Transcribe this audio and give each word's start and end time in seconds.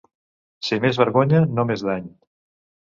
Si 0.69 0.79
m'és 0.85 0.99
vergonya, 1.03 1.45
no 1.59 1.69
m'és 1.69 1.87
dany. 1.91 2.13